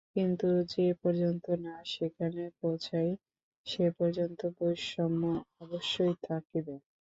[0.15, 3.09] কিন্তু যে পর্যন্ত না সেখানে পৌঁছাই,
[3.65, 5.21] সে পর্যন্ত বৈষম্য
[5.61, 6.75] অবশ্যই থাকিবে।